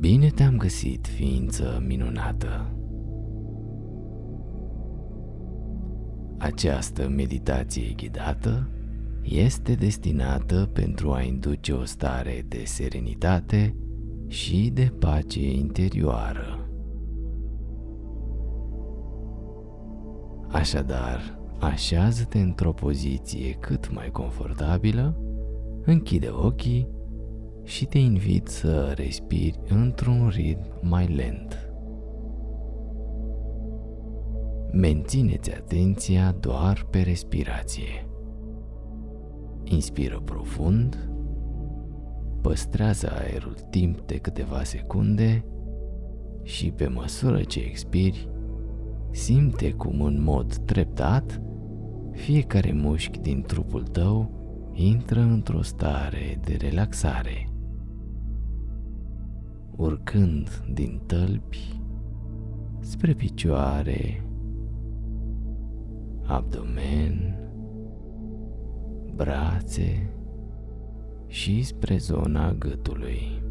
Bine 0.00 0.28
te-am 0.28 0.56
găsit, 0.56 1.06
ființă 1.06 1.82
minunată! 1.86 2.74
Această 6.38 7.08
meditație 7.08 7.92
ghidată 7.96 8.70
este 9.22 9.74
destinată 9.74 10.70
pentru 10.72 11.12
a 11.12 11.22
induce 11.22 11.72
o 11.72 11.84
stare 11.84 12.44
de 12.48 12.62
serenitate 12.64 13.76
și 14.26 14.70
de 14.74 14.92
pace 14.98 15.50
interioară. 15.50 16.68
Așadar, 20.48 21.38
așează-te 21.58 22.38
într-o 22.38 22.72
poziție 22.72 23.52
cât 23.52 23.92
mai 23.92 24.10
confortabilă, 24.10 25.20
închide 25.84 26.28
ochii 26.28 26.88
și 27.70 27.84
te 27.84 27.98
invit 27.98 28.48
să 28.48 28.92
respiri 28.96 29.60
într-un 29.68 30.28
ritm 30.28 30.78
mai 30.80 31.06
lent. 31.06 31.70
Mențineți 34.72 35.54
atenția 35.54 36.36
doar 36.40 36.86
pe 36.90 37.00
respirație. 37.00 38.06
Inspiră 39.64 40.20
profund, 40.24 41.10
păstrează 42.40 43.10
aerul 43.12 43.54
timp 43.70 44.00
de 44.00 44.16
câteva 44.16 44.62
secunde 44.62 45.44
și 46.42 46.70
pe 46.70 46.86
măsură 46.86 47.42
ce 47.42 47.60
expiri, 47.60 48.28
simte 49.10 49.70
cum 49.70 50.02
în 50.02 50.22
mod 50.22 50.56
treptat 50.56 51.42
fiecare 52.12 52.72
mușchi 52.72 53.18
din 53.18 53.42
trupul 53.42 53.82
tău 53.82 54.30
intră 54.72 55.20
într-o 55.20 55.62
stare 55.62 56.40
de 56.44 56.56
relaxare. 56.60 57.49
Urcând 59.80 60.64
din 60.72 61.00
tălpi 61.06 61.80
spre 62.80 63.12
picioare, 63.14 64.24
abdomen, 66.22 67.38
brațe 69.14 70.14
și 71.26 71.62
spre 71.62 71.96
zona 71.96 72.52
gâtului. 72.52 73.42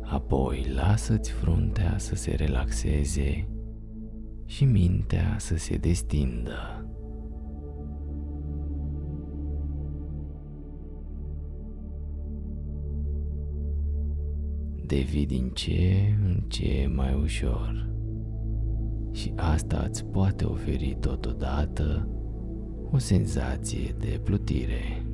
Apoi 0.00 0.66
lasă-ți 0.74 1.30
fruntea 1.30 1.98
să 1.98 2.14
se 2.14 2.34
relaxeze 2.34 3.48
și 4.44 4.64
mintea 4.64 5.36
să 5.38 5.56
se 5.56 5.76
destindă. 5.76 6.83
Devii 14.86 15.26
din 15.26 15.50
ce 15.54 16.14
în 16.24 16.40
ce 16.48 16.90
mai 16.94 17.20
ușor. 17.22 17.88
Și 19.12 19.32
asta 19.36 19.84
îți 19.88 20.04
poate 20.04 20.44
oferi 20.44 20.96
totodată 21.00 22.08
o 22.90 22.98
senzație 22.98 23.94
de 23.98 24.20
plutire. 24.24 25.06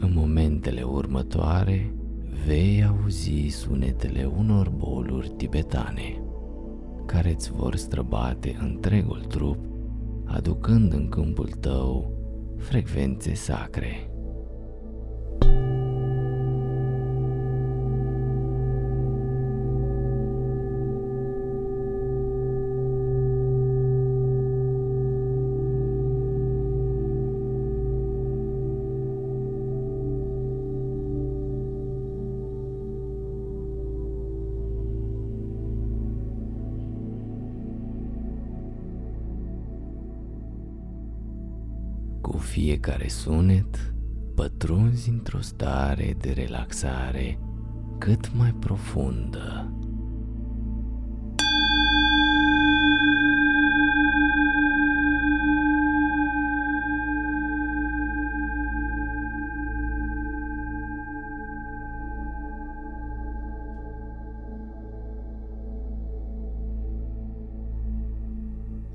În 0.00 0.12
momentele 0.14 0.82
următoare 0.82 1.92
vei 2.46 2.84
auzi 2.84 3.46
sunetele 3.48 4.30
unor 4.38 4.68
boluri 4.68 5.28
tibetane 5.36 6.22
care 7.06 7.32
îți 7.32 7.52
vor 7.52 7.76
străbate 7.76 8.56
întregul 8.60 9.20
trup, 9.28 9.58
aducând 10.24 10.92
în 10.92 11.08
câmpul 11.08 11.48
tău 11.48 12.17
frecvențe 12.58 13.34
sacre. 13.34 14.17
Fiecare 42.68 43.08
sunet, 43.08 43.94
pătrunzi 44.34 45.08
într-o 45.08 45.40
stare 45.40 46.16
de 46.18 46.30
relaxare 46.30 47.38
cât 47.98 48.34
mai 48.34 48.54
profundă. 48.60 49.72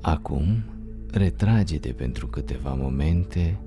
Acum 0.00 0.73
retrage-te 1.18 1.92
pentru 1.92 2.26
câteva 2.26 2.74
momente 2.74 3.60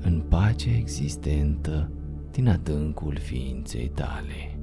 în 0.00 0.20
pacea 0.28 0.70
existentă 0.76 1.90
din 2.30 2.48
adâncul 2.48 3.16
ființei 3.16 3.88
tale. 3.94 4.57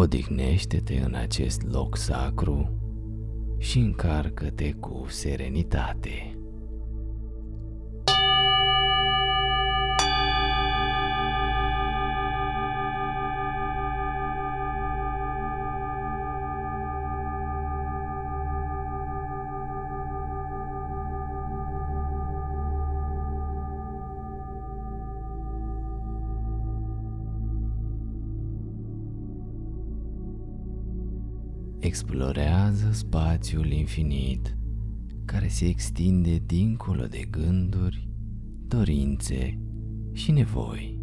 Odihnește-te 0.00 1.00
în 1.04 1.14
acest 1.14 1.62
loc 1.62 1.96
sacru 1.96 2.72
și 3.56 3.78
încarcă-te 3.78 4.72
cu 4.72 5.04
serenitate. 5.08 6.37
Explorează 31.88 32.88
spațiul 32.92 33.70
infinit 33.70 34.56
care 35.24 35.48
se 35.48 35.66
extinde 35.66 36.42
dincolo 36.46 37.04
de 37.06 37.26
gânduri, 37.30 38.08
dorințe 38.66 39.58
și 40.12 40.30
nevoi. 40.30 40.97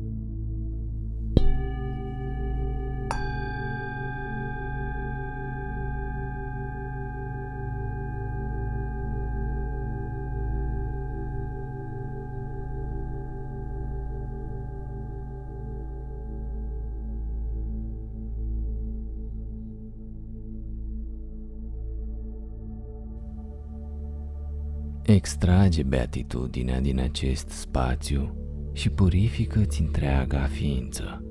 Extrage 25.05 25.83
beatitudinea 25.83 26.79
din 26.79 26.99
acest 26.99 27.49
spațiu 27.49 28.35
și 28.73 28.89
purifică-ți 28.89 29.81
întreaga 29.81 30.43
ființă, 30.43 31.23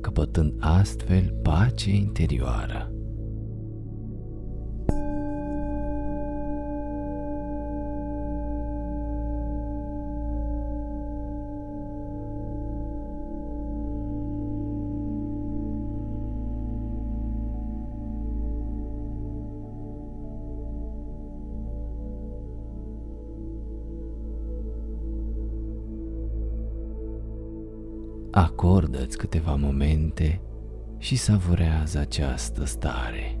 căpătând 0.00 0.54
astfel 0.58 1.34
pace 1.42 1.90
interioară. 1.90 2.92
Acordă-ți 28.30 29.18
câteva 29.18 29.54
momente 29.54 30.40
și 30.98 31.16
savurează 31.16 31.98
această 31.98 32.64
stare. 32.64 33.39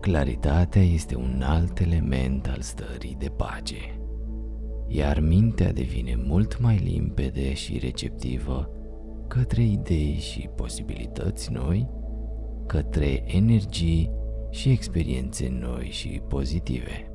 Claritatea 0.00 0.82
este 0.82 1.16
un 1.16 1.42
alt 1.44 1.80
element 1.80 2.46
al 2.46 2.60
stării 2.60 3.16
de 3.18 3.28
pace, 3.28 4.00
iar 4.86 5.20
mintea 5.20 5.72
devine 5.72 6.14
mult 6.16 6.60
mai 6.60 6.76
limpede 6.76 7.54
și 7.54 7.78
receptivă 7.78 8.70
către 9.28 9.62
idei 9.62 10.14
și 10.14 10.48
posibilități 10.56 11.52
noi, 11.52 11.88
către 12.66 13.34
energii 13.34 14.10
și 14.50 14.70
experiențe 14.70 15.48
noi 15.60 15.88
și 15.90 16.20
pozitive. 16.28 17.09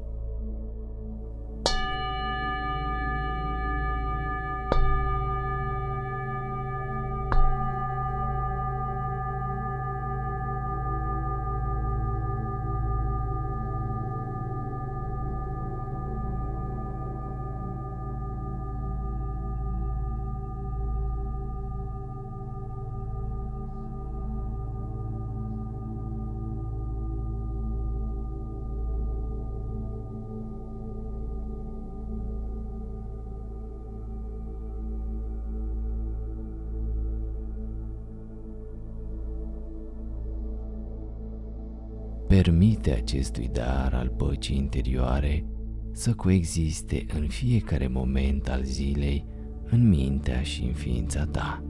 Permite 42.36 42.92
acestui 42.92 43.50
dar 43.54 43.94
al 43.94 44.10
păcii 44.10 44.56
interioare 44.56 45.46
să 45.92 46.14
coexiste 46.14 47.06
în 47.14 47.28
fiecare 47.28 47.88
moment 47.88 48.50
al 48.50 48.64
zilei 48.64 49.26
în 49.70 49.88
mintea 49.88 50.42
și 50.42 50.64
în 50.64 50.74
ființa 50.74 51.26
ta. 51.26 51.65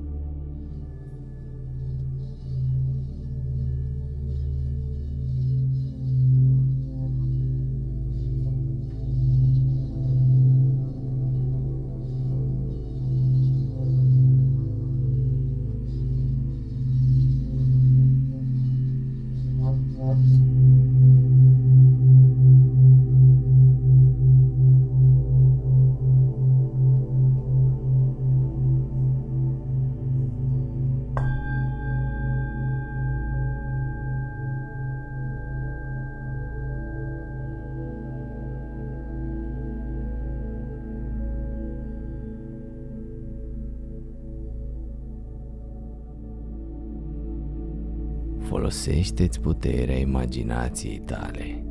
Folosește-ți 48.46 49.40
puterea 49.40 49.98
imaginației 49.98 51.00
tale 51.06 51.66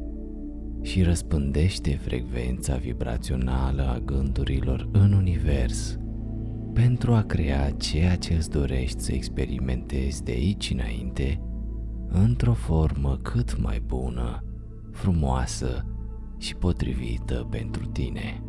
și 0.82 1.02
răspândește 1.02 1.98
frecvența 2.02 2.76
vibrațională 2.76 3.82
a 3.82 3.98
gândurilor 3.98 4.88
în 4.92 5.12
univers 5.12 5.98
pentru 6.72 7.14
a 7.14 7.22
crea 7.22 7.70
ceea 7.70 8.16
ce 8.16 8.34
îți 8.34 8.50
dorești 8.50 9.00
să 9.00 9.12
experimentezi 9.12 10.22
de 10.22 10.30
aici 10.30 10.70
înainte 10.70 11.40
într-o 12.08 12.52
formă 12.52 13.18
cât 13.22 13.60
mai 13.62 13.80
bună, 13.86 14.44
frumoasă 14.92 15.86
și 16.38 16.56
potrivită 16.56 17.46
pentru 17.50 17.86
tine. 17.86 18.43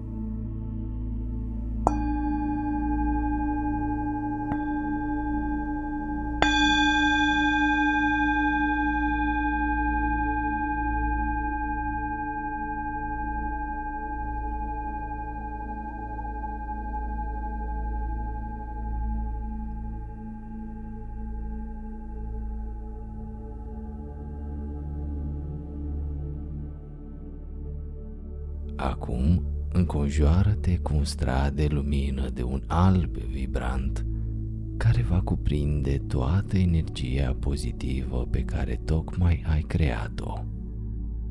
Acum 28.76 29.44
înconjoară-te 29.72 30.78
cu 30.78 30.96
un 30.96 31.04
strat 31.04 31.54
de 31.54 31.68
lumină 31.70 32.30
de 32.30 32.44
un 32.44 32.62
alb 32.68 33.18
vibrant 33.18 34.06
care 34.78 35.02
va 35.02 35.22
cuprinde 35.22 36.02
toată 36.08 36.58
energia 36.58 37.36
pozitivă 37.40 38.28
pe 38.30 38.42
care 38.42 38.82
tocmai 38.86 39.44
ai 39.50 39.62
creat-o. 39.62 40.34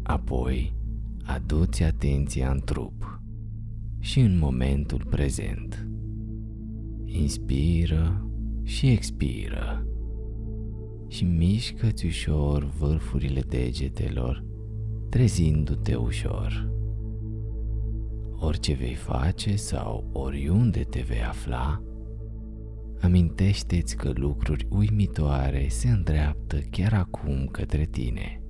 Apoi, 0.03 0.75
adu-ți 1.23 1.83
atenția 1.83 2.51
în 2.51 2.61
trup 2.65 3.21
și 3.99 4.21
în 4.21 4.39
momentul 4.39 5.07
prezent. 5.11 5.89
Inspiră 7.05 8.29
și 8.63 8.87
expiră 8.87 9.87
și 11.09 11.25
mișcă-ți 11.25 12.07
ușor 12.07 12.65
vârfurile 12.79 13.41
degetelor, 13.41 14.45
trezindu-te 15.09 15.95
ușor 15.95 16.74
orice 18.45 18.75
vei 18.75 18.95
face 18.95 19.57
sau 19.57 20.11
oriunde 20.13 20.83
te 20.83 21.01
vei 21.01 21.23
afla, 21.23 21.83
amintește-ți 23.01 23.97
că 23.97 24.11
lucruri 24.15 24.67
uimitoare 24.71 25.67
se 25.69 25.89
îndreaptă 25.89 26.59
chiar 26.71 26.93
acum 26.93 27.47
către 27.47 27.85
tine. 27.85 28.43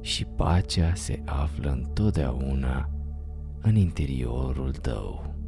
Și 0.00 0.24
pacea 0.24 0.94
se 0.94 1.22
află 1.24 1.70
întotdeauna 1.70 2.90
în 3.60 3.76
interiorul 3.76 4.72
tău. 4.72 5.22
thank 5.22 5.36
you 5.36 5.41